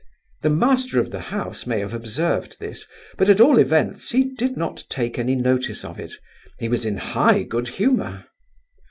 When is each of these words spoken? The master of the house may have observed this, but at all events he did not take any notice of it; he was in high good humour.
The 0.41 0.49
master 0.49 0.99
of 0.99 1.11
the 1.11 1.19
house 1.29 1.67
may 1.67 1.77
have 1.77 1.93
observed 1.93 2.59
this, 2.59 2.87
but 3.19 3.29
at 3.29 3.39
all 3.39 3.59
events 3.59 4.09
he 4.09 4.23
did 4.33 4.57
not 4.57 4.83
take 4.89 5.19
any 5.19 5.35
notice 5.35 5.85
of 5.85 5.99
it; 5.99 6.13
he 6.57 6.67
was 6.67 6.87
in 6.87 6.97
high 6.97 7.43
good 7.43 7.67
humour. 7.67 8.25